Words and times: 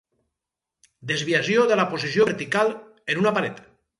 Desviació 1.11 1.67
de 1.71 1.77
la 1.81 1.85
posició 1.93 2.27
vertical 2.31 2.75
en 3.15 3.23
una 3.25 3.37
paret. 3.39 3.63